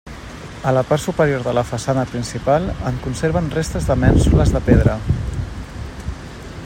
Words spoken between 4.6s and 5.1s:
pedra.